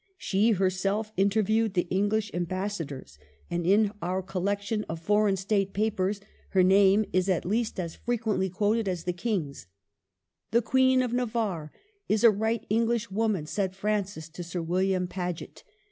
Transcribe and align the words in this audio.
She 0.17 0.49
herself 0.53 1.13
interviewed 1.15 1.75
the 1.75 1.87
EngHsh 1.91 2.33
Ambassadors, 2.33 3.19
and 3.51 3.67
in 3.67 3.91
our 4.01 4.23
collection 4.23 4.83
of 4.85 4.85
l6o 4.85 4.87
MARGARET 4.87 4.89
OF 4.89 4.99
ANGOULEME. 4.99 5.05
Foreign 5.05 5.37
State 5.37 5.73
papers 5.73 6.21
her 6.49 6.63
name 6.63 7.05
is 7.13 7.29
at 7.29 7.45
least 7.45 7.79
as 7.79 7.97
frequently 7.97 8.49
quoted 8.49 8.87
as 8.89 9.03
the 9.03 9.13
King's. 9.13 9.67
''The 10.51 10.63
Queen 10.63 11.03
of 11.03 11.13
Navarre 11.13 11.71
is 12.09 12.23
a 12.23 12.31
right 12.31 12.65
English 12.67 13.11
woman," 13.11 13.45
said 13.45 13.75
Francis 13.75 14.27
to 14.29 14.41
Sir 14.43 14.63
William 14.63 15.05
Paget. 15.07 15.63